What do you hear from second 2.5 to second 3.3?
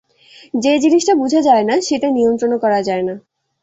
করা যায় না।